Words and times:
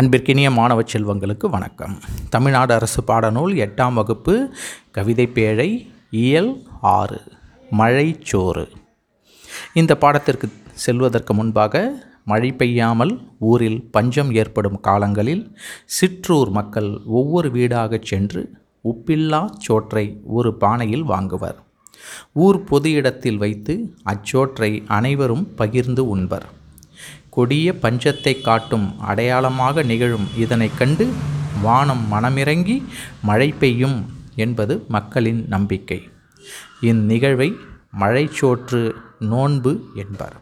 அன்பிற்கினிய 0.00 0.52
மாணவ 0.52 0.82
செல்வங்களுக்கு 0.82 1.46
வணக்கம். 1.50 1.98
தமிழ்நாடு 2.30 2.74
அரசு 2.74 3.02
பாடநூல் 3.02 3.54
எட்டாம் 3.64 3.92
வகுப்பு 3.92 4.54
கவிதை 4.90 5.26
பேழை 5.26 5.90
இயல் 6.10 6.66
ஆறு 6.80 7.20
மழைச்சோறு 7.78 8.64
இந்த 9.74 9.96
பாடத்திற்கு 10.00 10.48
செல்வதற்கு 10.74 11.34
முன்பாக 11.34 12.04
மழை 12.24 12.52
பெய்யாமல் 12.52 13.12
ஊரில் 13.38 13.90
பஞ்சம் 13.90 14.32
ஏற்படும் 14.32 14.80
காலங்களில் 14.80 15.56
சிற்றூர் 15.84 16.50
மக்கள் 16.50 17.00
ஒவ்வொரு 17.04 17.48
வீடாகச் 17.48 18.08
சென்று 18.12 18.50
உப்பில்லா 18.84 19.50
சோற்றை 19.58 20.20
ஒரு 20.24 20.56
பானையில் 20.56 21.04
வாங்குவர். 21.04 21.56
ஊர் 22.32 22.64
பொது 22.64 22.92
இடத்தில் 22.92 23.38
வைத்து 23.38 23.94
அச்சோற்றை 24.02 24.82
அனைவரும் 24.86 25.54
பகிர்ந்து 25.54 26.08
உண்பர். 26.08 26.60
கொடிய 27.36 27.72
பஞ்சத்தை 27.72 28.40
காட்டும் 28.40 29.00
அடையாளமாக 29.00 29.82
நிகழும் 29.82 30.28
இதனை 30.36 30.70
கண்டு 30.78 31.12
வானம் 31.62 32.12
மனமிறங்கி 32.12 32.82
மழை 33.22 33.52
பெய்யும் 33.52 34.04
என்பது 34.34 34.84
மக்களின் 34.88 35.44
நம்பிக்கை. 35.48 36.08
இந்நிகழ்வை 36.82 37.54
மழைச்சோற்று 38.00 38.92
நோன்பு 39.18 39.82
என்பார். 39.94 40.40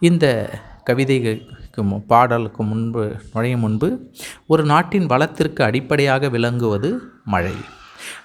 இந்த 0.00 0.50
கவிதைக்கு 0.84 1.46
மு- 1.76 2.04
பாடலுக்கு 2.06 2.62
முன்பு 2.62 3.16
நுழையும் 3.32 3.60
முன்பு 3.60 4.10
ஒரு 4.46 4.64
நாட்டின் 4.64 5.06
வளத்திற்கு 5.06 5.64
அடிப்படையாக 5.64 6.28
விளங்குவது 6.28 7.02
மழை. 7.24 7.52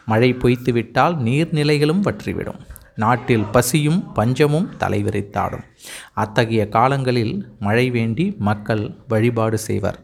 மழை 0.06 0.34
பொய்த்துவிட்டால் 0.34 1.18
நீர்நிலைகளும் 1.18 2.02
வற்றிவிடும். 2.02 2.60
நாட்டில் 3.04 3.46
பசியும் 3.56 4.12
பஞ்சமும் 4.12 4.68
தலைவிரித்தாடும். 4.80 5.66
அத்தகைய 6.14 6.64
காலங்களில் 6.76 7.34
மழை 7.60 7.90
வேண்டி 7.90 8.26
மக்கள் 8.48 8.84
வழிபாடு 9.08 9.58
செய்வர். 9.58 10.00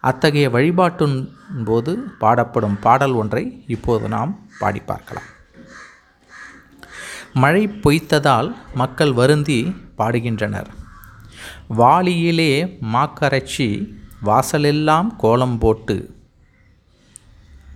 அத்தகைய 0.00 0.50
வழிபாட்டின் 0.50 1.16
போது 1.64 1.92
பாடப்படும் 2.20 2.76
பாடல் 2.80 3.12
ஒன்றை 3.12 3.44
இப்போது 3.66 4.08
நாம் 4.08 4.32
பாடி 4.58 4.82
பார்க்கலாம். 4.90 5.28
மழை 7.32 7.62
பொய்த்ததால் 7.84 8.50
மக்கள் 8.74 9.12
வருந்தி 9.12 9.60
பாடுகின்றனர். 9.98 10.70
வாளியிலே 11.78 12.52
மாக்கரைச்சி 12.94 13.68
வாசலெல்லாம் 14.24 15.08
கோலம் 15.16 15.58
போட்டு 15.58 15.96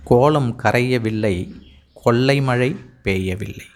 கோலம் 0.03 0.51
கரையவில்லை 0.63 1.35
கொள்ளை 2.03 2.41
மழை 2.41 2.71
பெய்யவில்லை. 3.03 3.67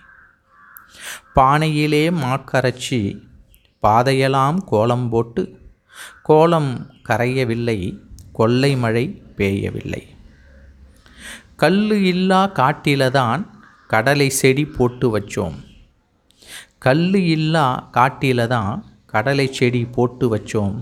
பானையிலே 1.36 2.12
மாக்கரைச்சி 2.12 3.22
பாதையெல்லாம் 3.80 4.64
கோலம் 4.66 5.10
போட்டு 5.10 5.60
கோலம் 6.24 6.88
கரையவில்லை 7.10 8.00
கொள்ளை 8.32 8.76
மழை 8.76 9.22
பெய்யவில்லை. 9.38 10.04
கல்லு 11.56 12.04
இல்லா 12.04 12.48
காட்டிலதான் 12.48 13.48
கடலை 13.88 14.30
செடி 14.30 14.66
போட்டு 14.66 15.20
வச்சோம். 15.20 15.56
கல்லு 16.78 17.26
இல்லா 17.26 17.90
காட்டில 17.94 18.48
தான் 18.48 18.86
கடலை 19.06 19.48
செடி 19.48 19.86
போட்டு 19.86 20.36
வச்சோம். 20.36 20.76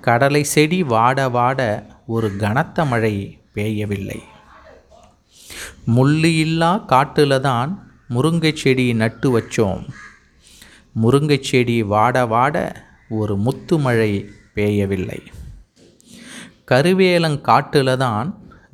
கடலை 0.00 0.44
செடி 0.44 0.82
வாட 0.82 1.30
வாட 1.30 1.86
ஒரு 2.06 2.36
கனத்த 2.36 2.84
மழை 2.84 3.38
பெய்யவில்லை. 3.54 4.20
முள்ளு 5.96 6.38
இல்லா 6.38 6.78
காட்டில் 6.78 7.40
தான் 7.40 7.85
முருங்கை 8.10 8.54
செடி 8.54 8.92
நட்டு 8.92 9.38
வச்சோம். 9.38 9.82
முருங்கை 11.02 11.40
செடி 11.40 11.82
வாட 11.82 12.26
வாட 12.28 12.56
ஒரு 13.08 13.36
முத்து 13.36 13.78
மழை 13.78 14.12
பெய்யவில்லை. 14.54 15.20
கருவேலங்காட்டில் 16.70 17.96
தான் 17.96 18.28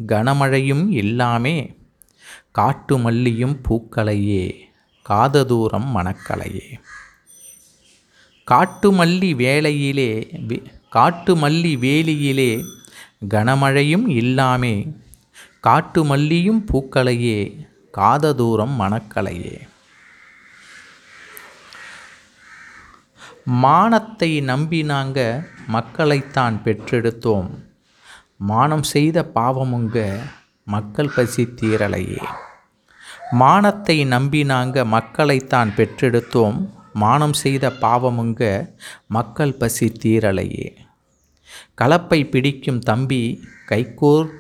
கனமழையும் 0.07 0.91
இல்லாமே 0.93 1.57
காட்டு 2.53 2.99
மல்லியும் 2.99 3.57
பூக்களையே 3.69 4.45
காத 5.07 5.45
தூரம் 5.45 5.97
மணக்கலையே 5.97 6.79
காட்டு 8.49 8.93
மல்லி 8.93 9.35
வேலையிலே 9.35 10.11
வே- 10.49 10.65
காட்டு 10.89 11.37
மல்லி 11.37 11.77
வேலியிலே 11.79 12.51
கனமழையும் 13.29 14.09
இல்லாமே 14.09 14.75
காட்டு 15.61 16.05
மல்லியும் 16.05 16.65
பூக்களையே 16.73 17.39
காத 17.93 18.33
தூரம் 18.33 18.75
மணக்கலையே. 18.81 19.57
மானத்தை 23.45 24.43
நம்பி 24.43 24.83
நாங்க 24.83 25.19
மக்களைத்தான் 25.69 26.57
பெற்றெடுத்தோம். 26.65 27.51
மானம் 28.37 28.83
செய்த 28.83 29.31
பாவமுங்க 29.35 30.21
மக்கள் 30.65 31.13
பசி 31.17 31.45
தீரலையே. 31.61 32.25
மானத்தை 33.31 34.07
நம்பி 34.07 34.45
நாங்க 34.45 34.85
மக்களைத்தான் 34.85 35.73
பெற்றெடுத்தோம். 35.77 36.59
மானம் 36.93 37.33
செய்த 37.33 37.71
பாவமுங்க 37.71 38.71
மக்கள் 39.07 39.55
பசி 39.55 39.93
தீரலையே. 40.05 40.69
கலப்பை 41.81 42.31
பிடிக்கும் 42.31 42.79
தம்பி 42.79 43.45
கைகோர் 43.69 44.31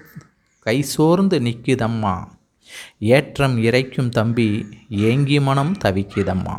கை 0.58 0.82
சோர்ந்து 0.82 1.40
நிற்குதம்மா 1.40 2.16
ஏற்றம் 2.98 3.58
இறைக்கும் 3.58 4.08
தம்பி 4.08 4.68
ஏங்கி 4.88 5.40
மனம் 5.40 5.76
தவிக்கிதம்மா. 5.84 6.56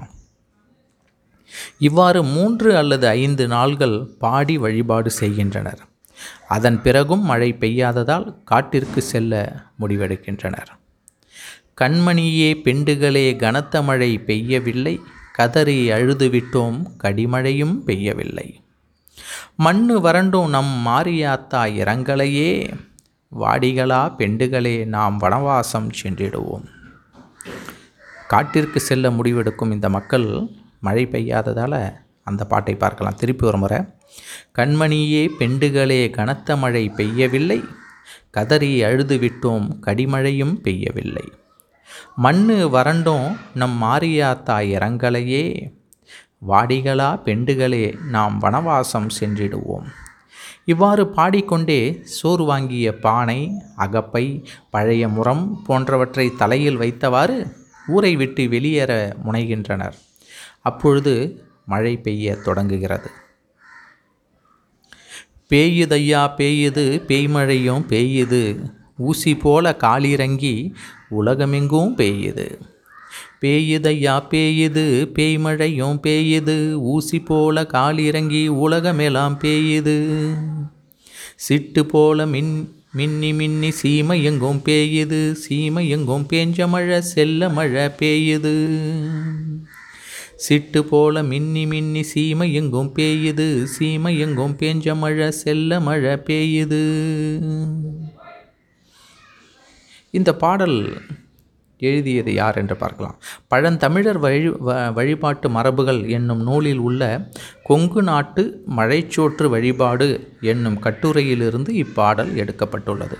இவ்வாறு 1.77 2.23
மூன்று 2.23 2.77
அல்லது 2.77 3.07
ஐந்து 3.07 3.47
நாள்கள் 3.47 4.05
பாடி 4.19 4.57
வழிபாடு 4.57 5.11
செய்கின்றனர். 5.11 5.79
அதன் 6.47 6.81
பிறகும் 6.81 7.21
மழை 7.21 7.55
பெய்யாததால் 7.59 8.43
காட்டிற்கு 8.43 9.01
செல்ல 9.01 9.63
முடிவெடுக்கின்றனர். 9.79 10.71
கண்மணியே 11.81 12.61
பெண்டுகளே 12.61 13.35
கனத்த 13.35 13.81
மழை 13.81 14.19
பெய்யவில்லை. 14.19 14.99
கதறி 15.33 15.91
அழுதுவிட்டோம் 15.91 16.83
கடிமழையும் 17.03 17.81
பெய்யவில்லை. 17.85 18.53
மண்ணு 19.55 20.01
வறண்டும் 20.01 20.49
நம் 20.49 20.87
மாரியாத்தா 20.87 21.61
இறங்கலையே 21.81 22.73
வாடிகளா 23.39 24.15
பெண்டுகளே 24.17 24.85
நாம் 24.85 25.19
வனவாசம் 25.21 25.89
சென்றிடுவோம். 26.03 26.63
காட்டிற்கு 28.27 28.79
செல்ல 28.79 29.09
முடிவெடுக்கும் 29.09 29.71
இந்த 29.71 29.89
மக்கள் 29.89 30.47
மழை 30.79 31.07
பெய்யாததால் 31.07 31.93
அந்த 32.23 32.45
பாட்டை 32.45 32.75
பார்க்கலாம். 32.75 33.15
திருப்பி 33.15 33.47
ஒரு 33.47 33.57
முறை. 33.57 33.79
கண்மணியே 34.57 35.29
பெண்டுகளே 35.39 36.09
கனத்த 36.09 36.57
மழை 36.57 36.91
பெய்யவில்லை. 36.97 37.63
கதறி 38.29 38.83
அழுது 38.83 39.17
விட்டோம் 39.17 39.79
கடிமழையும் 39.81 40.61
பெய்யவில்லை. 40.61 41.31
மண்ணு 42.15 42.69
வறண்டும் 42.69 43.37
நம் 43.55 43.83
மாரியாத்தா 43.83 44.57
இறங்கலையே 44.75 45.73
வாடிகளா 46.47 47.21
பெண்டுகளே 47.25 47.99
நாம் 48.09 48.41
வனவாசம் 48.41 49.07
சென்றிடுவோம். 49.19 49.87
இவ்வாறு 50.65 51.07
பாடிக்கொண்டே 51.07 52.01
சோறு 52.03 52.43
வாங்கிய 52.43 52.99
பானை 52.99 53.51
அகப்பை 53.75 54.47
பழைய 54.69 55.07
முறம் 55.07 55.63
போன்றவற்றை 55.63 56.35
தலையில் 56.37 56.79
வைத்தவாறு 56.79 57.51
ஊரை 57.87 58.15
விட்டு 58.15 58.49
வெளியேற 58.49 59.15
முனைகின்றனர். 59.25 59.95
அப்பொழுது 60.61 61.43
மழை 61.65 61.97
பெய்ய 61.97 62.35
தொடங்குகிறது. 62.35 63.09
பேயுதையா 65.49 66.21
பேயுது 66.37 66.85
பேய்மழையும் 67.07 67.83
பெய்யுது 67.89 68.71
ஊசி 68.97 69.35
போல 69.35 69.75
காலிறங்கி 69.75 70.73
உலகமெங்கும் 71.09 71.97
பெய்யுது 71.97 72.47
பேயுதையா 73.43 74.15
பேயுது 74.31 74.85
பேய்மழையும் 75.15 75.97
பெய்யுது. 76.07 76.71
ஊசி 76.71 77.19
போல 77.19 77.65
காலிறங்கி 77.73 78.47
உலகமெல்லாம் 78.47 79.39
பெய்யுது. 79.41 79.97
சிட்டு 81.49 81.81
போல 81.83 82.25
மின் 82.25 82.75
மின்னி 82.91 83.33
மின்னி 83.33 83.71
சீமை 83.71 84.23
எங்கும் 84.23 84.61
பெய்யுது. 84.65 85.31
சீமை 85.31 85.89
எங்கும் 85.89 86.25
பேஞ்ச 86.33 86.67
மழை 86.67 87.01
செல்ல 87.01 87.49
மழை 87.49 87.85
பெய்யுது. 87.85 88.55
சிட்டு 90.49 90.79
போல 90.79 91.23
மின்னி 91.23 91.65
மின்னி 91.65 92.03
சீமை 92.03 92.53
எங்கும் 92.53 92.93
பெய்யுது. 92.95 93.63
சீமை 93.63 94.19
எங்கும் 94.19 94.55
பேஞ்ச 94.59 94.95
மழை 94.95 95.31
செல்ல 95.31 95.79
மழை 95.79 96.13
பெய்யுது. 96.13 96.83
இந்த 100.11 100.35
பாடல் 100.35 101.01
எழுதியது 101.77 102.33
யார் 102.33 102.57
என்று 102.57 102.75
பார்க்கலாம். 102.75 103.15
பழந்தமிழர் 103.47 104.17
வழி 104.17 104.49
வ- 104.49 104.93
வழிபாட்டு 104.93 105.49
மரபுகள் 105.49 106.09
என்னும் 106.09 106.41
நூலில் 106.41 106.77
உள்ள 106.77 107.29
கொங்கு 107.63 108.03
நாட்டு 108.03 108.63
மழைச்சோற்று 108.77 109.47
வழிபாடு 109.47 110.37
என்னும் 110.41 110.81
கட்டுரையிலிருந்து 110.83 111.69
இப்பாடல் 111.69 112.35
எடுக்கப்பட்டுள்ளது. 112.35 113.15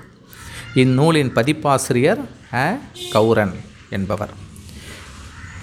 இந்நூலின் 0.74 1.34
பதிப்பாசிரியர் 1.34 2.20
அ. 2.54 2.80
கௌரன் 3.12 3.52
என்பவர். 3.90 4.30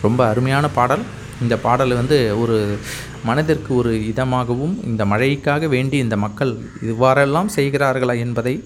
ரொம்ப 0.03 0.29
அருமையான 0.29 0.69
பாடல். 0.69 1.03
இந்த 1.43 1.57
பாடல் 1.57 1.95
வந்து 1.95 2.41
ஒரு 2.41 2.79
மனதிற்கு 3.25 3.75
ஒரு 3.75 3.95
இதமாகவும் 3.95 4.85
இந்த 4.85 5.05
மழைக்காக 5.05 5.69
வேண்டி 5.69 5.97
இந்த 5.97 6.17
மக்கள் 6.17 6.57
இவ்வாறெல்லாம் 6.83 7.49
செய்கிறார்களா 7.57 8.19
என்பதை 8.19 8.65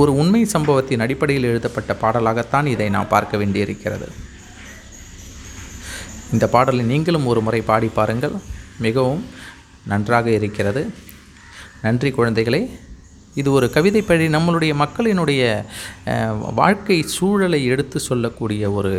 ஒரு 0.00 0.12
உண்மை 0.16 0.44
சம்பவத்தின் 0.44 1.00
அடிப்படையில் 1.00 1.46
எழுதப்பட்ட 1.50 1.92
பாடலாகத்தான் 2.00 2.66
இதை 2.66 2.88
நாம் 2.88 3.08
பார்க்க 3.08 3.36
வேண்டியிருக்கிறது. 3.36 4.08
இந்த 6.32 6.48
பாடலை 6.54 6.84
நீங்களும் 6.84 7.26
ஒரு 7.26 7.40
முறை 7.40 7.60
பாடி 7.60 7.88
பாருங்கள். 7.88 8.34
மிகவும் 8.78 9.22
நன்றாக 9.86 10.30
இருக்கிறது. 10.30 10.82
நன்றி 11.82 12.10
குழந்தைகளே. 12.10 12.60
இது 13.34 13.52
ஒரு 13.52 13.70
கவிதை 13.70 14.02
படி 14.02 14.26
நம்மளுடைய 14.26 14.72
மக்களினுடைய 14.82 15.42
வாழ்க்கை 16.54 17.02
சூழலை 17.16 17.64
எடுத்து 17.64 18.00
சொல்லக்கூடிய 18.00 18.70
ஒரு 18.70 18.92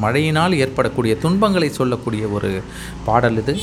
மழையினால் 0.00 0.58
ஏற்படக்கூடிய 0.64 1.16
துன்பங்களை 1.16 1.68
சொல்லக்கூடிய 1.68 2.26
ஒரு 2.26 2.50
பாடல் 3.04 3.38
இது. 3.42 3.54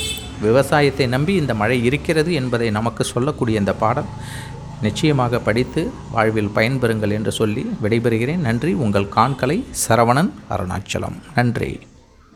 விவசாயத்தை 0.41 1.07
நம்பி 1.15 1.33
இந்த 1.33 1.53
மழை 1.63 1.83
இருக்கிறது 1.89 2.33
என்பதை 2.33 2.69
நமக்கு 2.79 3.03
சொல்லக்கூடிய 3.03 3.59
இந்த 3.59 3.74
பாடல். 3.74 4.09
நிச்சயமாக 4.81 5.39
படித்து 5.39 5.92
வாழ்வில் 6.12 6.51
பயன்பெறுங்கள் 6.56 7.12
என்று 7.12 7.31
சொல்லி 7.31 7.66
விடைபெறுகிறேன். 7.83 8.38
நன்றி. 8.38 8.74
உங்கள் 8.74 9.07
காண்கலை 9.16 9.63
சரவணன் 9.88 10.31
அருணாச்சலம். 10.50 11.16
நன்றி. 11.36 11.80